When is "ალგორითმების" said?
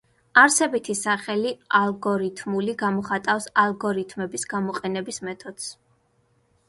3.65-4.51